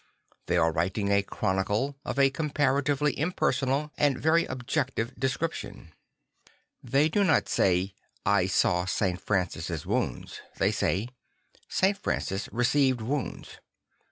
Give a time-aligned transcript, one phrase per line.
[0.47, 5.93] They are writing a chronicle of a comparatively impersonal and very objective description.
[6.81, 7.93] They do not say, II
[8.25, 9.21] I saw St.
[9.21, 11.09] Francis's wounds"; they say, II
[11.69, 11.97] St.
[11.99, 13.59] Francis received wounds."